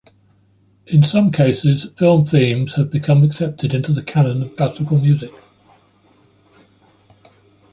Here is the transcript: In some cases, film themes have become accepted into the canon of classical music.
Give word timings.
In 0.87 1.03
some 1.03 1.31
cases, 1.31 1.85
film 1.95 2.25
themes 2.25 2.73
have 2.73 2.89
become 2.89 3.23
accepted 3.23 3.75
into 3.75 3.93
the 3.93 4.01
canon 4.01 4.41
of 4.41 4.55
classical 4.55 4.97
music. 4.97 5.29